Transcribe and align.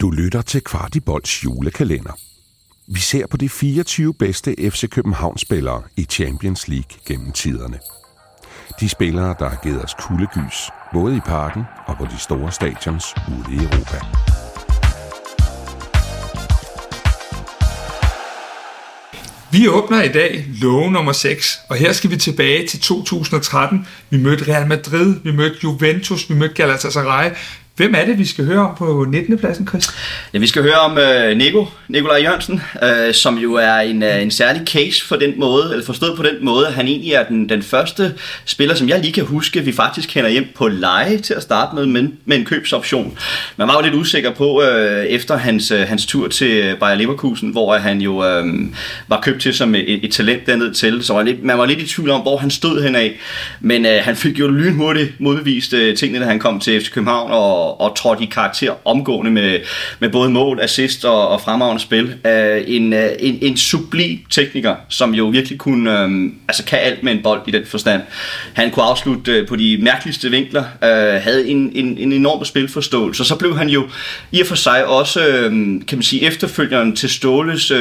Du 0.00 0.10
lytter 0.10 0.42
til 0.42 0.60
Kvartibolds 0.60 1.44
julekalender. 1.44 2.18
Vi 2.86 3.00
ser 3.00 3.26
på 3.26 3.36
de 3.36 3.48
24 3.48 4.14
bedste 4.14 4.70
FC 4.70 4.88
København-spillere 4.90 5.82
i 5.96 6.04
Champions 6.04 6.68
League 6.68 6.98
gennem 7.06 7.32
tiderne. 7.32 7.78
De 8.80 8.88
spillere, 8.88 9.34
der 9.38 9.48
har 9.48 9.60
givet 9.62 9.84
os 9.84 9.94
kuldegys, 9.94 10.70
både 10.92 11.16
i 11.16 11.20
parken 11.20 11.62
og 11.86 11.96
på 11.96 12.04
de 12.04 12.18
store 12.18 12.52
stadions 12.52 13.04
ude 13.28 13.54
i 13.54 13.58
Europa. 13.58 13.98
Vi 19.52 19.68
åbner 19.68 20.02
i 20.02 20.12
dag 20.12 20.44
låge 20.62 20.92
nummer 20.92 21.12
6, 21.12 21.60
og 21.68 21.76
her 21.76 21.92
skal 21.92 22.10
vi 22.10 22.16
tilbage 22.16 22.66
til 22.66 22.80
2013. 22.80 23.86
Vi 24.10 24.18
mødte 24.18 24.52
Real 24.52 24.68
Madrid, 24.68 25.14
vi 25.24 25.32
mødte 25.32 25.56
Juventus, 25.64 26.30
vi 26.30 26.34
mødte 26.34 26.54
Galatasaray. 26.54 27.30
Hvem 27.78 27.94
er 27.94 28.04
det, 28.04 28.18
vi 28.18 28.24
skal 28.24 28.44
høre 28.44 28.58
om 28.58 28.74
på 28.78 29.06
19. 29.08 29.38
pladsen, 29.38 29.68
Chris? 29.68 29.88
Ja, 30.34 30.38
vi 30.38 30.46
skal 30.46 30.62
høre 30.62 30.74
om 30.74 30.98
øh, 30.98 31.36
Nico, 31.36 31.66
Nikolaj 31.88 32.22
Jørgensen, 32.22 32.60
øh, 32.82 33.14
som 33.14 33.38
jo 33.38 33.54
er 33.54 33.74
en, 33.74 34.02
øh, 34.02 34.22
en 34.22 34.30
særlig 34.30 34.62
case 34.66 35.06
for 35.06 35.16
den 35.16 35.40
måde, 35.40 35.68
eller 35.72 35.84
forstået 35.84 36.16
på 36.16 36.22
den 36.22 36.44
måde, 36.44 36.66
at 36.66 36.72
han 36.72 36.86
egentlig 36.86 37.12
er 37.12 37.24
den, 37.24 37.48
den 37.48 37.62
første 37.62 38.14
spiller, 38.44 38.74
som 38.74 38.88
jeg 38.88 39.00
lige 39.00 39.12
kan 39.12 39.24
huske, 39.24 39.60
vi 39.60 39.72
faktisk 39.72 40.08
kender 40.08 40.30
hjem 40.30 40.46
på 40.54 40.68
leje 40.68 41.18
til 41.18 41.34
at 41.34 41.42
starte 41.42 41.74
med, 41.74 41.86
men 41.86 42.18
med 42.24 42.36
en 42.36 42.44
købsoption. 42.44 43.18
Man 43.56 43.68
var 43.68 43.74
jo 43.74 43.80
lidt 43.80 43.94
usikker 43.94 44.34
på, 44.34 44.62
øh, 44.62 45.04
efter 45.04 45.36
hans, 45.36 45.70
øh, 45.70 45.80
hans 45.80 46.06
tur 46.06 46.28
til 46.28 46.76
Bayer 46.80 46.94
Leverkusen, 46.94 47.50
hvor 47.50 47.76
han 47.76 48.00
jo 48.00 48.24
øh, 48.24 48.44
var 49.08 49.20
købt 49.20 49.42
til 49.42 49.54
som 49.54 49.74
et, 49.74 50.04
et 50.04 50.12
talent 50.12 50.46
dernede 50.46 50.72
til, 50.72 51.02
så 51.02 51.12
var 51.12 51.22
lidt, 51.22 51.44
man 51.44 51.58
var 51.58 51.66
lidt 51.66 51.78
i 51.78 51.86
tvivl 51.86 52.10
om, 52.10 52.20
hvor 52.20 52.36
han 52.36 52.50
stod 52.50 52.82
henad. 52.82 53.10
Men 53.60 53.86
øh, 53.86 54.00
han 54.02 54.16
fik 54.16 54.38
jo 54.38 54.48
lynhurtigt 54.48 55.20
modbevist 55.20 55.72
øh, 55.72 55.96
tingene, 55.96 56.24
da 56.24 56.28
han 56.30 56.38
kom 56.38 56.60
til 56.60 56.80
FC 56.80 56.90
København, 56.90 57.30
og 57.32 57.67
og, 57.68 57.96
trådte 57.96 58.22
i 58.22 58.26
karakter 58.26 58.72
omgående 58.84 59.30
med, 59.30 59.58
med 59.98 60.08
både 60.08 60.30
mål, 60.30 60.60
assist 60.62 61.04
og, 61.04 61.28
og 61.28 61.40
fremragende 61.40 61.82
spil. 61.82 62.04
Uh, 62.04 62.74
en, 62.74 62.92
uh, 62.92 62.98
en, 63.18 63.38
en 63.42 63.56
sublim 63.56 64.18
tekniker, 64.30 64.74
som 64.88 65.14
jo 65.14 65.24
virkelig 65.24 65.58
kunne, 65.58 66.04
um, 66.04 66.34
altså 66.48 66.64
kan 66.64 66.78
alt 66.78 67.02
med 67.02 67.12
en 67.12 67.22
bold 67.22 67.40
i 67.46 67.50
den 67.50 67.66
forstand. 67.66 68.02
Han 68.54 68.70
kunne 68.70 68.84
afslutte 68.84 69.40
uh, 69.42 69.48
på 69.48 69.56
de 69.56 69.78
mærkeligste 69.82 70.30
vinkler, 70.30 70.64
uh, 70.82 71.22
havde 71.22 71.48
en, 71.48 71.72
en, 71.74 71.98
en 71.98 72.12
enorm 72.12 72.44
spilforståelse, 72.44 73.22
og 73.22 73.26
så 73.26 73.36
blev 73.36 73.58
han 73.58 73.68
jo 73.68 73.88
i 74.32 74.40
og 74.40 74.46
for 74.46 74.56
sig 74.56 74.86
også, 74.86 75.20
uh, 75.20 75.52
kan 75.86 75.98
man 75.98 76.02
sige, 76.02 76.26
efterfølgeren 76.26 76.96
til 76.96 77.08
Ståles, 77.08 77.70
uh, 77.70 77.78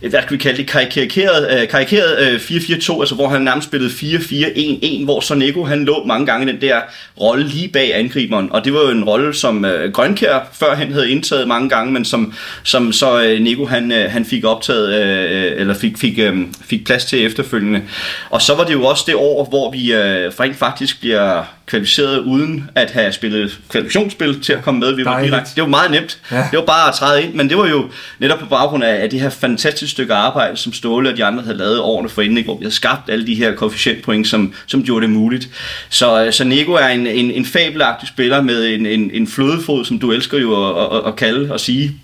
hvad 0.00 0.22
skal 0.22 0.32
vi 0.32 0.36
kalde 0.36 0.58
det, 0.58 0.66
karikeret, 0.66 1.62
uh, 1.62 1.68
karikeret 1.68 2.34
uh, 2.34 2.40
4-4-2, 2.40 3.00
altså 3.00 3.14
hvor 3.14 3.28
han 3.28 3.42
nærmest 3.42 3.68
spillede 3.68 3.90
4-4-1-1, 3.90 5.04
hvor 5.04 5.20
Sonego 5.20 5.64
han 5.64 5.84
lå 5.84 6.04
mange 6.04 6.26
gange 6.26 6.46
den 6.52 6.60
der 6.60 6.80
rolle 7.20 7.48
lige 7.48 7.68
bag 7.68 7.98
angriberen, 7.98 8.52
og 8.52 8.64
det 8.64 8.74
var 8.74 8.80
jo 8.80 8.90
en 8.90 9.04
rolle, 9.14 9.34
som 9.34 9.64
øh, 9.64 9.92
Grønkær 9.92 10.48
førhen 10.52 10.92
havde 10.92 11.10
indtaget 11.10 11.48
mange 11.48 11.68
gange, 11.68 11.92
men 11.92 12.04
som, 12.04 12.32
som 12.62 12.92
så 12.92 13.22
øh, 13.22 13.40
Nico 13.40 13.66
han, 13.66 13.92
øh, 13.92 14.10
han 14.10 14.24
fik 14.24 14.44
optaget, 14.44 14.94
øh, 15.02 15.60
eller 15.60 15.74
fik, 15.74 15.98
fik, 15.98 16.18
øh, 16.18 16.38
fik 16.64 16.86
plads 16.86 17.04
til 17.04 17.26
efterfølgende. 17.26 17.82
Og 18.30 18.42
så 18.42 18.54
var 18.54 18.64
det 18.64 18.72
jo 18.72 18.84
også 18.84 19.04
det 19.06 19.14
år, 19.14 19.44
hvor 19.48 19.70
vi 19.70 19.92
øh, 19.92 20.32
rent 20.40 20.56
faktisk 20.56 21.00
bliver 21.00 21.42
kvalificeret 21.66 22.18
uden 22.18 22.70
at 22.74 22.90
have 22.90 23.12
spillet 23.12 23.58
kvalifikationsspil 23.68 24.40
til 24.40 24.52
at 24.52 24.62
komme 24.62 24.80
med. 24.80 24.94
Vi 24.94 25.04
var 25.04 25.22
direkte. 25.22 25.50
Det 25.54 25.62
var 25.62 25.68
meget 25.68 25.90
nemt. 25.90 26.18
Ja. 26.30 26.36
Det 26.36 26.58
var 26.58 26.64
bare 26.64 26.88
at 26.88 26.94
træde 26.94 27.22
ind, 27.22 27.34
men 27.34 27.48
det 27.48 27.58
var 27.58 27.68
jo 27.68 27.90
netop 28.18 28.38
på 28.38 28.46
baggrund 28.46 28.84
af, 28.84 29.02
af 29.02 29.10
det 29.10 29.20
her 29.20 29.30
fantastiske 29.30 29.90
stykke 29.90 30.14
arbejde, 30.14 30.56
som 30.56 30.72
Ståle 30.72 31.10
og 31.10 31.16
de 31.16 31.24
andre 31.24 31.42
havde 31.42 31.56
lavet 31.56 31.80
årene 31.80 32.08
for 32.08 32.22
inden, 32.22 32.44
hvor 32.44 32.58
vi 32.58 32.64
havde 32.64 32.74
skabt 32.74 33.10
alle 33.10 33.26
de 33.26 33.34
her 33.34 33.54
koefficientpoint, 33.54 34.28
som, 34.28 34.54
som 34.66 34.84
gjorde 34.84 35.06
det 35.06 35.14
muligt. 35.14 35.48
Så, 35.88 36.24
øh, 36.24 36.32
så 36.32 36.44
Nico 36.44 36.72
er 36.72 36.88
en, 36.88 37.06
en, 37.06 37.30
en 37.30 37.46
fabelagtig 37.46 38.08
spiller 38.08 38.42
med 38.42 38.66
en, 38.66 38.86
en, 38.86 39.10
en 39.14 39.26
flødefod, 39.26 39.84
som 39.84 39.98
du 39.98 40.12
elsker 40.12 40.38
jo 40.38 40.70
at, 40.70 40.98
at, 40.98 41.06
at 41.06 41.16
kalde 41.16 41.52
og 41.52 41.60
sige. 41.60 42.00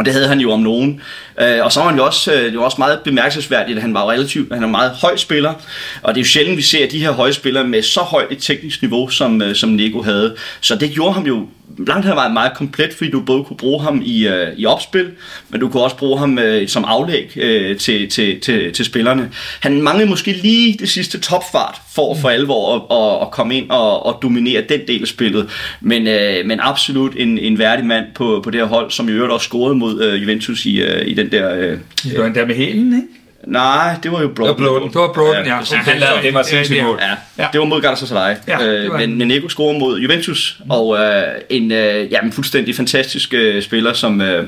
Og 0.00 0.06
det 0.06 0.12
havde 0.12 0.28
han 0.28 0.40
jo 0.40 0.52
om 0.52 0.60
nogen. 0.60 1.00
Øh, 1.40 1.64
og 1.64 1.72
så 1.72 1.80
var 1.80 1.88
han 1.88 1.98
jo 1.98 2.04
også, 2.06 2.32
øh, 2.32 2.44
det 2.44 2.58
var 2.58 2.64
også 2.64 2.76
meget 2.78 3.00
bemærkelsesværdigt, 3.00 3.76
at 3.76 3.82
han 3.82 3.94
var 3.94 4.10
relativt, 4.10 4.52
han 4.52 4.62
er 4.62 4.66
en 4.66 4.72
meget 4.72 4.90
høj 4.90 5.16
spiller. 5.16 5.54
Og 6.02 6.14
det 6.14 6.20
er 6.20 6.22
jo 6.22 6.28
sjældent, 6.28 6.56
vi 6.56 6.62
ser 6.62 6.88
de 6.88 6.98
her 6.98 7.10
høje 7.10 7.32
spillere 7.32 7.64
med 7.64 7.82
så 7.82 8.00
højt 8.00 8.32
et 8.32 8.42
teknisk 8.42 8.82
niveau, 8.82 9.08
som, 9.08 9.42
øh, 9.42 9.54
som 9.54 9.68
Nico 9.68 10.02
havde. 10.02 10.36
Så 10.60 10.74
det 10.74 10.90
gjorde 10.90 11.12
ham 11.12 11.26
jo 11.26 11.46
langt 11.78 12.06
hen 12.06 12.14
meget, 12.14 12.32
meget 12.32 12.52
komplet, 12.56 12.94
fordi 12.94 13.10
du 13.10 13.20
både 13.20 13.44
kunne 13.44 13.56
bruge 13.56 13.82
ham 13.82 14.02
i, 14.04 14.26
øh, 14.26 14.48
i 14.56 14.66
opspil, 14.66 15.10
men 15.48 15.60
du 15.60 15.68
kunne 15.68 15.82
også 15.82 15.96
bruge 15.96 16.18
ham 16.18 16.38
øh, 16.38 16.68
som 16.68 16.84
aflæg 16.84 17.32
øh, 17.36 17.76
til, 17.76 18.10
til, 18.10 18.40
til, 18.40 18.72
til 18.72 18.84
spillerne. 18.84 19.30
Han 19.60 19.82
manglede 19.82 20.10
måske 20.10 20.32
lige 20.32 20.76
det 20.78 20.88
sidste 20.88 21.20
topfart 21.20 21.80
for 21.94 22.14
for 22.14 22.28
alvor 22.28 22.74
at, 22.74 22.82
at, 22.98 23.26
at 23.26 23.30
komme 23.30 23.56
ind 23.56 23.70
og, 23.70 24.06
og 24.06 24.18
dominere 24.22 24.62
den 24.68 24.80
del 24.88 25.02
af 25.02 25.08
spillet. 25.08 25.50
Men, 25.80 26.06
øh, 26.06 26.46
men 26.46 26.60
absolut 26.62 27.12
en, 27.16 27.38
en 27.38 27.58
værdig 27.58 27.86
mand 27.86 28.04
på, 28.14 28.40
på 28.44 28.50
det 28.50 28.60
her 28.60 28.66
hold, 28.66 28.90
som 28.90 29.08
i 29.08 29.12
øvrigt 29.12 29.32
også 29.32 29.44
scorede 29.44 29.74
mod 29.74 30.02
øh, 30.02 30.22
Juventus 30.22 30.66
i, 30.66 30.80
øh, 30.80 31.08
i 31.08 31.14
den 31.14 31.32
der... 31.32 31.56
Øh, 31.56 31.78
var 32.16 32.24
den 32.24 32.34
der 32.34 32.46
med 32.46 32.54
hælen, 32.54 32.94
ikke? 32.96 33.19
Nej, 33.46 33.96
det 34.02 34.12
var 34.12 34.22
jo 34.22 34.28
Broden. 34.28 34.56
Det 34.56 34.64
var 34.64 34.70
Broden, 34.70 34.88
det 34.88 35.00
var 35.00 35.12
Broden 35.12 35.46
ja. 35.46 35.54
ja. 35.54 35.60
Okay. 35.60 35.76
Han 35.76 35.98
lavede, 35.98 36.22
det 36.22 36.34
var 36.34 36.42
sindssygt 36.42 36.82
mål. 36.82 36.98
Ja. 37.00 37.42
ja. 37.44 37.48
Det 37.52 37.60
var 37.60 37.66
mod 37.66 37.80
Galatasaray. 37.80 38.34
Ja, 38.48 38.66
øh, 38.66 38.92
men, 38.92 39.18
men 39.18 39.28
Nico 39.28 39.48
scorede 39.48 39.78
mod 39.78 39.98
Juventus, 39.98 40.60
mm. 40.64 40.70
og 40.70 40.98
øh, 40.98 41.22
en 41.50 41.72
øh, 41.72 42.12
jamen, 42.12 42.32
fuldstændig 42.32 42.76
fantastisk 42.76 43.34
øh, 43.34 43.62
spiller, 43.62 43.92
som, 43.92 44.20
øh, 44.20 44.46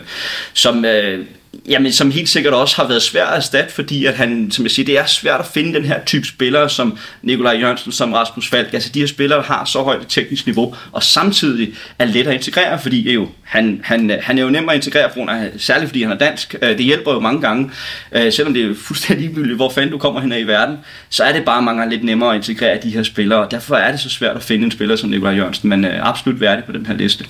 som 0.52 0.84
øh, 0.84 1.24
Jamen, 1.68 1.92
som 1.92 2.10
helt 2.10 2.28
sikkert 2.28 2.54
også 2.54 2.76
har 2.76 2.88
været 2.88 3.02
svært 3.02 3.28
at 3.28 3.36
erstatte, 3.36 3.74
fordi 3.74 4.04
at 4.04 4.14
han, 4.14 4.50
som 4.50 4.64
jeg 4.64 4.70
siger, 4.70 4.86
det 4.86 4.98
er 4.98 5.06
svært 5.06 5.40
at 5.40 5.46
finde 5.46 5.74
den 5.74 5.84
her 5.84 6.04
type 6.04 6.26
spillere, 6.26 6.70
som 6.70 6.98
Nikolaj 7.22 7.58
Jørgensen, 7.60 7.92
som 7.92 8.12
Rasmus 8.12 8.48
Falk. 8.48 8.74
Altså, 8.74 8.90
de 8.94 9.00
her 9.00 9.06
spillere 9.06 9.42
har 9.42 9.64
så 9.64 9.82
højt 9.82 10.00
et 10.00 10.08
teknisk 10.08 10.46
niveau, 10.46 10.74
og 10.92 11.02
samtidig 11.02 11.74
er 11.98 12.04
let 12.04 12.26
at 12.26 12.34
integrere, 12.34 12.78
fordi 12.78 13.08
er 13.08 13.12
jo, 13.12 13.28
han, 13.42 13.80
han, 13.84 14.18
han 14.22 14.38
er 14.38 14.42
jo 14.42 14.50
nem 14.50 14.68
at 14.68 14.74
integrere, 14.74 15.10
for, 15.14 15.48
særligt 15.58 15.88
fordi 15.88 16.02
han 16.02 16.12
er 16.12 16.18
dansk. 16.18 16.54
Øh, 16.62 16.68
det 16.68 16.84
hjælper 16.84 17.12
jo 17.12 17.20
mange 17.20 17.40
gange, 17.40 17.70
øh, 18.12 18.32
selvom 18.32 18.54
det 18.54 18.70
er 18.70 18.74
fuldstændig 18.74 19.26
ligegyldigt, 19.26 19.56
hvor 19.56 19.70
fanden 19.70 19.90
du 19.90 19.98
kommer 19.98 20.20
hen 20.20 20.32
i 20.32 20.46
verden, 20.46 20.76
så 21.10 21.24
er 21.24 21.32
det 21.32 21.44
bare 21.44 21.62
mange 21.62 21.80
gange 21.80 21.94
lidt 21.94 22.04
nemmere 22.04 22.30
at 22.30 22.36
integrere 22.36 22.78
de 22.82 22.90
her 22.90 23.02
spillere, 23.02 23.40
og 23.40 23.50
derfor 23.50 23.76
er 23.76 23.90
det 23.90 24.00
så 24.00 24.10
svært 24.10 24.36
at 24.36 24.42
finde 24.42 24.64
en 24.64 24.70
spiller 24.70 24.96
som 24.96 25.10
Nikolaj 25.10 25.34
Jørgensen, 25.34 25.68
men 25.68 25.84
øh, 25.84 26.08
absolut 26.08 26.40
værdig 26.40 26.64
på 26.64 26.72
den 26.72 26.86
her 26.86 26.94
liste. 26.94 27.24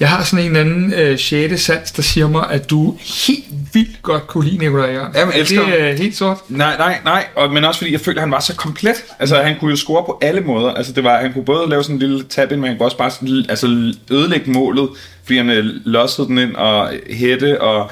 Jeg 0.00 0.08
har 0.08 0.24
sådan 0.24 0.44
en 0.44 0.56
eller 0.56 0.60
anden 0.60 0.92
øh, 0.92 1.18
6. 1.18 1.60
sans, 1.60 1.92
der 1.92 2.02
siger 2.02 2.28
mig, 2.28 2.50
at 2.50 2.70
du 2.70 2.96
helt 3.26 3.44
vildt 3.72 4.02
godt 4.02 4.26
kunne 4.26 4.44
lide 4.44 4.58
Nikolaj 4.58 4.92
Jørgensen. 4.92 5.20
Jamen, 5.20 5.34
er 5.34 5.44
det 5.44 5.78
øh, 5.78 5.98
helt 5.98 6.16
sort? 6.16 6.36
Nej, 6.48 6.76
nej, 6.78 6.98
nej. 7.04 7.26
Og, 7.34 7.52
men 7.52 7.64
også 7.64 7.80
fordi 7.80 7.92
jeg 7.92 8.00
følte, 8.00 8.18
at 8.18 8.22
han 8.22 8.30
var 8.30 8.40
så 8.40 8.56
komplet. 8.56 9.04
Altså, 9.18 9.36
han 9.36 9.56
kunne 9.60 9.70
jo 9.70 9.76
score 9.76 10.04
på 10.04 10.18
alle 10.22 10.40
måder. 10.40 10.72
Altså, 10.72 10.92
det 10.92 11.04
var, 11.04 11.20
han 11.20 11.32
kunne 11.32 11.44
både 11.44 11.68
lave 11.68 11.82
sådan 11.82 11.96
en 11.96 12.00
lille 12.00 12.24
tab 12.24 12.50
men 12.50 12.64
han 12.64 12.76
kunne 12.76 12.86
også 12.86 12.96
bare 12.96 13.10
sådan, 13.10 13.44
altså, 13.48 13.66
ødelægge 14.10 14.50
målet, 14.50 14.88
fordi 15.24 15.36
han 15.36 15.50
øh, 15.50 15.64
lossede 15.84 16.26
den 16.26 16.38
ind 16.38 16.54
og 16.54 16.90
hætte, 17.10 17.60
og, 17.60 17.90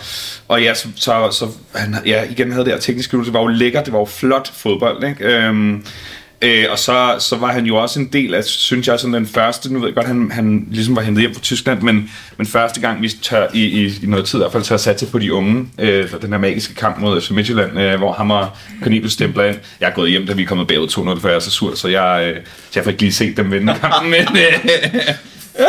og 0.48 0.62
ja, 0.62 0.74
så, 0.74 0.88
så, 0.96 1.28
så 1.30 1.48
han, 1.74 1.96
ja, 2.06 2.22
igen 2.30 2.52
havde 2.52 2.64
det 2.64 2.72
her 2.72 2.80
tekniske 2.80 3.16
det 3.16 3.32
var 3.32 3.40
jo 3.40 3.46
lækkert, 3.46 3.84
det 3.84 3.92
var 3.92 3.98
jo 3.98 4.04
flot 4.04 4.52
fodbold, 4.54 5.04
ikke? 5.04 5.24
Øhm, 5.24 5.84
Øh, 6.46 6.66
og 6.70 6.78
så, 6.78 7.16
så 7.18 7.36
var 7.36 7.52
han 7.52 7.66
jo 7.66 7.76
også 7.76 8.00
en 8.00 8.06
del 8.06 8.34
af, 8.34 8.44
synes 8.44 8.88
jeg, 8.88 9.00
sådan 9.00 9.14
den 9.14 9.26
første, 9.26 9.72
nu 9.72 9.78
ved 9.78 9.88
jeg 9.88 9.94
godt, 9.94 10.06
han, 10.06 10.30
han 10.30 10.66
ligesom 10.70 10.96
var 10.96 11.02
hentet 11.02 11.20
hjem 11.20 11.34
fra 11.34 11.40
Tyskland, 11.40 11.82
men, 11.82 12.10
men 12.36 12.46
første 12.46 12.80
gang 12.80 13.02
vi 13.02 13.08
tør, 13.08 13.46
i, 13.54 13.64
i, 13.64 13.86
i 14.02 14.06
noget 14.06 14.24
tid 14.24 14.38
i 14.38 14.40
hvert 14.40 14.52
fald 14.52 14.62
tør 14.62 14.76
satse 14.76 15.06
på 15.06 15.18
de 15.18 15.32
unge, 15.32 15.68
øh, 15.78 16.10
den 16.22 16.32
her 16.32 16.38
magiske 16.38 16.74
kamp 16.74 16.98
mod 16.98 17.20
FC 17.20 17.30
Midtjylland, 17.30 17.80
øh, 17.80 17.98
hvor 17.98 18.12
ham 18.12 18.30
og 18.30 18.48
Cornelius 18.82 19.12
stempler 19.12 19.44
ind. 19.44 19.56
Jeg 19.80 19.88
er 19.88 19.94
gået 19.94 20.10
hjem, 20.10 20.26
da 20.26 20.32
vi 20.32 20.42
er 20.42 20.46
kommet 20.46 20.66
bagud 20.66 20.88
2-0, 20.88 21.20
for 21.20 21.28
jeg 21.28 21.36
er 21.36 21.40
så 21.40 21.50
sur, 21.50 21.74
så 21.74 21.88
jeg, 21.88 22.32
øh, 22.34 22.36
så 22.44 22.70
jeg 22.74 22.84
får 22.84 22.90
ikke 22.90 23.02
lige 23.02 23.12
set 23.12 23.36
dem 23.36 23.52
vinde 23.52 23.74
kampen, 23.80 24.10
men... 24.10 24.20
Øh, 24.20 25.14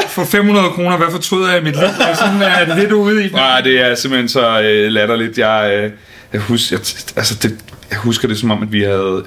for 0.07 0.25
500 0.25 0.69
kroner, 0.69 0.97
hvad 0.97 1.07
fortryder 1.11 1.49
jeg 1.49 1.61
i 1.61 1.63
mit 1.63 1.75
liv? 1.75 1.87
Sådan 2.15 2.41
er 2.41 2.65
det 2.65 2.77
lidt 2.77 2.91
ude 2.91 3.25
i. 3.25 3.29
Nej, 3.29 3.61
det 3.61 3.79
er 3.79 3.95
simpelthen 3.95 4.29
så 4.29 4.61
øh, 4.61 4.91
latterligt. 4.91 5.37
Jeg, 5.37 5.71
øh, 5.77 5.91
jeg, 6.33 6.41
husker, 6.41 6.77
jeg, 6.77 6.79
altså 7.15 7.35
det, 7.41 7.59
jeg 7.89 7.97
husker 7.97 8.27
det 8.27 8.37
som 8.37 8.51
om, 8.51 8.63
at 8.63 8.71
vi 8.71 8.81
havde 8.81 9.23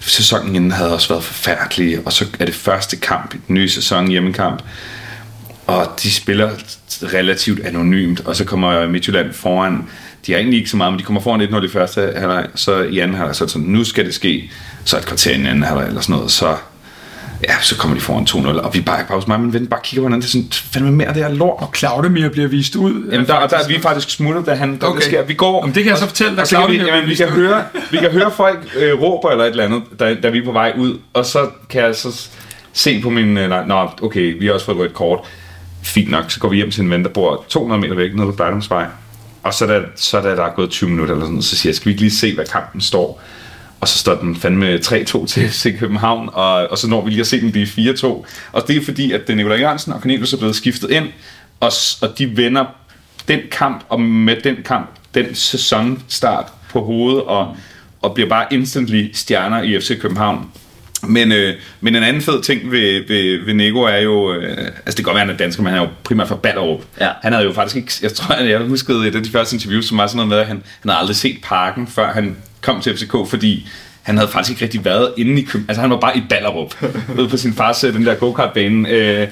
sæsonen 0.00 0.56
inden 0.56 0.70
havde 0.70 0.94
også 0.94 1.08
været 1.08 1.24
forfærdelig, 1.24 2.06
og 2.06 2.12
så 2.12 2.26
er 2.38 2.44
det 2.44 2.54
første 2.54 2.96
kamp 2.96 3.34
i 3.34 3.38
den 3.48 3.54
nye 3.54 3.68
sæson, 3.68 4.08
hjemmekamp, 4.08 4.62
og 5.66 5.86
de 6.02 6.12
spiller 6.12 6.50
relativt 7.02 7.66
anonymt, 7.66 8.20
og 8.20 8.36
så 8.36 8.44
kommer 8.44 8.86
Midtjylland 8.86 9.32
foran. 9.32 9.88
De 10.26 10.32
har 10.32 10.38
egentlig 10.38 10.58
ikke 10.58 10.70
så 10.70 10.76
meget, 10.76 10.92
men 10.92 10.98
de 10.98 11.04
kommer 11.04 11.22
foran 11.22 11.40
1-0 11.40 11.64
i 11.64 11.68
første 11.68 12.12
halvleg, 12.16 12.46
så 12.54 12.82
i 12.82 12.98
anden 12.98 13.16
halvleg, 13.16 13.36
så 13.36 13.44
er 13.44 13.46
det 13.46 13.52
sådan, 13.52 13.68
nu 13.68 13.84
skal 13.84 14.04
det 14.04 14.14
ske, 14.14 14.50
så 14.84 14.98
et 14.98 15.06
kvarter 15.06 15.30
i 15.30 15.34
anden 15.34 15.62
halvleg 15.62 15.86
eller 15.86 16.00
sådan 16.00 16.16
noget, 16.16 16.30
så 16.30 16.56
ja, 17.48 17.54
så 17.60 17.76
kommer 17.76 17.96
de 17.96 18.00
foran 18.00 18.26
2-0, 18.30 18.60
og 18.60 18.74
vi 18.74 18.80
bare 18.80 19.04
pause 19.08 19.28
mig, 19.28 19.40
men 19.40 19.52
ven 19.52 19.66
bare 19.66 19.80
kigger 19.84 20.02
på 20.02 20.06
hinanden, 20.06 20.22
det 20.22 20.28
er 20.28 20.30
sådan, 20.30 20.52
fandme 20.72 20.92
mere 20.92 21.08
det 21.08 21.16
her 21.16 21.28
lort. 21.28 21.62
Og 21.62 21.72
Claudemir 21.76 22.28
bliver 22.28 22.48
vist 22.48 22.76
ud. 22.76 23.08
Jamen, 23.12 23.26
der, 23.26 23.46
der, 23.46 23.56
er 23.56 23.68
vi 23.68 23.78
faktisk 23.82 24.10
smuttet, 24.10 24.46
da 24.46 24.54
han, 24.54 24.80
der 24.80 24.86
okay. 24.86 25.00
sker. 25.00 25.22
Vi 25.22 25.34
går. 25.34 25.62
Jamen, 25.62 25.74
det 25.74 25.82
kan 25.82 25.90
jeg 25.90 25.98
så 25.98 26.06
fortælle 26.06 26.36
dig, 26.36 26.46
Claudemir 26.46 26.84
vi, 26.84 26.90
jamen, 26.90 27.08
vi 27.08 27.14
kan 27.14 27.28
høre, 27.28 27.64
vi 27.90 27.96
kan 27.96 28.10
høre 28.10 28.30
folk 28.30 28.58
øh, 28.76 29.00
råber 29.00 29.30
eller 29.30 29.44
et 29.44 29.50
eller 29.50 29.64
andet, 29.64 29.82
da, 30.00 30.14
da 30.14 30.28
vi 30.28 30.38
er 30.38 30.44
på 30.44 30.52
vej 30.52 30.72
ud, 30.78 30.98
og 31.12 31.26
så 31.26 31.48
kan 31.70 31.82
jeg 31.82 31.96
så 31.96 32.28
se 32.72 33.02
på 33.02 33.10
min, 33.10 33.38
øh, 33.38 33.48
nej, 33.48 33.66
nå, 33.66 33.88
okay, 34.02 34.38
vi 34.40 34.46
har 34.46 34.52
også 34.52 34.66
fået 34.66 34.78
rødt 34.78 34.94
kort. 34.94 35.20
Fint 35.82 36.10
nok, 36.10 36.30
så 36.30 36.40
går 36.40 36.48
vi 36.48 36.56
hjem 36.56 36.70
til 36.70 36.82
en 36.82 36.90
ven, 36.90 37.02
der 37.02 37.10
bor 37.10 37.44
200 37.48 37.80
meter 37.80 37.94
væk, 37.94 38.14
nede 38.14 38.26
på 38.26 38.32
Blejdomsvej. 38.32 38.86
Og 39.42 39.54
så 39.54 39.66
da, 39.66 39.80
så 39.96 40.20
da 40.20 40.36
der 40.36 40.44
er 40.44 40.54
gået 40.54 40.70
20 40.70 40.90
minutter 40.90 41.14
eller 41.14 41.26
sådan, 41.26 41.42
så 41.42 41.56
siger 41.56 41.70
jeg, 41.70 41.76
skal 41.76 41.86
vi 41.86 41.90
ikke 41.90 42.02
lige 42.02 42.14
se, 42.14 42.34
hvad 42.34 42.44
kampen 42.44 42.80
står? 42.80 43.22
Og 43.82 43.88
så 43.88 43.98
står 43.98 44.14
den 44.14 44.36
fandme 44.36 44.74
3-2 44.74 45.26
til 45.26 45.48
FC 45.48 45.78
København, 45.78 46.28
og, 46.32 46.70
og 46.70 46.78
så 46.78 46.88
når 46.88 47.04
vi 47.04 47.10
lige 47.10 47.20
at 47.20 47.26
se 47.26 47.40
den 47.40 47.52
blive 47.52 47.66
4-2. 47.66 48.06
Og 48.52 48.68
det 48.68 48.76
er 48.76 48.84
fordi, 48.84 49.12
at 49.12 49.28
Nikolaj 49.28 49.58
Jørgensen 49.58 49.92
og 49.92 50.00
Cornelius 50.00 50.32
er 50.32 50.36
blevet 50.36 50.56
skiftet 50.56 50.90
ind, 50.90 51.04
og, 51.60 51.72
og 52.02 52.18
de 52.18 52.36
vender 52.36 52.64
den 53.28 53.40
kamp, 53.50 53.84
og 53.88 54.00
med 54.00 54.36
den 54.44 54.56
kamp, 54.64 54.90
den 55.14 55.34
sæsonstart 55.34 56.46
på 56.70 56.84
hovedet, 56.84 57.22
og, 57.22 57.56
og 58.02 58.14
bliver 58.14 58.28
bare 58.28 58.46
instantly 58.50 59.10
stjerner 59.12 59.62
i 59.62 59.80
FC 59.80 60.00
København. 60.00 60.50
Men, 61.08 61.32
øh, 61.32 61.54
men 61.80 61.96
en 61.96 62.02
anden 62.02 62.22
fed 62.22 62.42
ting 62.42 62.70
ved, 62.70 63.08
ved, 63.08 63.44
ved 63.44 63.54
Nego 63.54 63.80
er 63.80 63.98
jo, 63.98 64.32
øh, 64.32 64.58
altså 64.58 64.84
det 64.86 64.96
kan 64.96 65.04
godt 65.04 65.14
være, 65.14 65.24
han 65.24 65.34
er 65.34 65.38
dansker, 65.38 65.62
men 65.62 65.72
han 65.72 65.82
er 65.82 65.86
jo 65.86 65.90
primært 66.04 66.28
fra 66.28 66.36
Ballerup. 66.36 66.80
Ja. 67.00 67.10
Han 67.22 67.32
havde 67.32 67.44
jo 67.44 67.52
faktisk 67.52 67.76
ikke, 67.76 67.92
jeg 68.02 68.12
tror, 68.12 68.34
jeg 68.34 68.58
huskede 68.58 69.08
et 69.08 69.14
af 69.14 69.22
de 69.22 69.30
første 69.30 69.56
interviews, 69.56 69.84
som 69.84 69.98
var 69.98 70.06
sådan 70.06 70.16
noget 70.16 70.28
med, 70.28 70.38
at 70.38 70.46
han, 70.46 70.62
han 70.80 70.90
havde 70.90 71.00
aldrig 71.00 71.16
set 71.16 71.38
parken, 71.42 71.86
før 71.86 72.12
han 72.12 72.36
kom 72.62 72.80
til 72.80 72.96
FCK, 72.96 73.12
fordi 73.28 73.68
han 74.02 74.16
havde 74.16 74.30
faktisk 74.30 74.50
ikke 74.50 74.64
rigtig 74.64 74.84
været 74.84 75.12
inde 75.16 75.42
i 75.42 75.44
København. 75.44 75.70
Altså 75.70 75.80
han 75.80 75.90
var 75.90 76.00
bare 76.00 76.16
i 76.16 76.22
Ballerup, 76.28 76.74
ude 77.18 77.28
på 77.28 77.36
sin 77.36 77.52
fars, 77.52 77.84
øh, 77.84 77.94
den 77.94 78.06
der 78.06 78.14
go-kart-bane. 78.14 78.88
Øh, 78.88 79.28